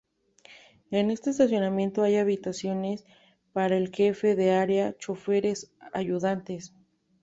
[0.89, 3.05] En el estacionamiento, hay habitaciones
[3.53, 6.73] para el jefe del área, choferes, ayudantes.